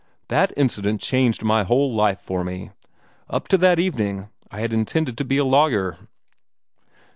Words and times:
That 0.29 0.51
incident 0.57 0.99
changed 0.99 1.43
my 1.43 1.63
whole 1.63 1.93
life 1.93 2.19
for 2.19 2.43
me. 2.43 2.71
Up 3.29 3.47
to 3.49 3.57
that 3.59 3.77
evening, 3.79 4.29
I 4.49 4.61
had 4.61 4.73
intended 4.73 5.15
to 5.19 5.23
be 5.25 5.37
a 5.37 5.45
lawyer." 5.45 5.95